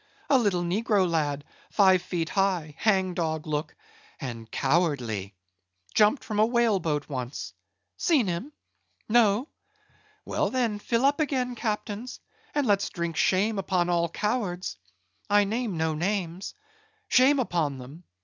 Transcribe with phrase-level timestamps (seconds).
[0.31, 3.75] —a little negro lad, five feet high, hang dog look,
[4.19, 5.35] and cowardly!
[5.93, 8.51] Jumped from a whale boat once;—seen him?
[9.07, 9.47] No!
[10.25, 12.19] Well then, fill up again, captains,
[12.55, 14.75] and let's drink shame upon all cowards!
[15.29, 16.55] I name no names.
[17.07, 18.03] Shame upon them!